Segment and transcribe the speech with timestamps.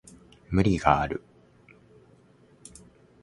[0.49, 1.21] 無理がある